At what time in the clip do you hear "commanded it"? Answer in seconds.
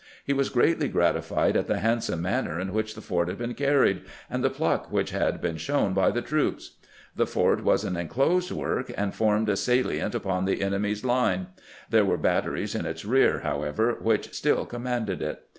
14.65-15.43